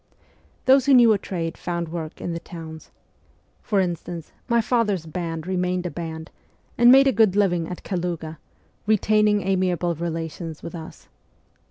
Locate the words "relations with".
9.93-10.73